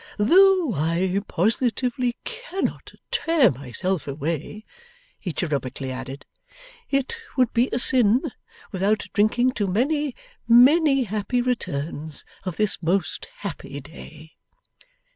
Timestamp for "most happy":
12.81-13.79